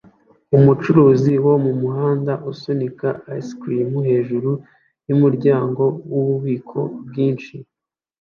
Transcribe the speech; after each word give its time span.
Umucuruzi 0.57 1.33
wo 1.45 1.53
mumuhanda 1.65 2.33
asunika 2.51 3.07
ice 3.37 3.53
cream 3.61 3.91
hejuru 4.09 4.51
yumuryango 5.07 5.83
wububiko 6.11 6.79
bwinshi 7.07 7.55